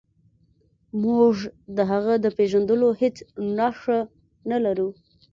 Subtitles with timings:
[1.03, 1.35] موږ
[1.75, 3.15] د هغه د پیژندلو هیڅ
[3.57, 3.99] نښه
[4.49, 4.89] نلرو.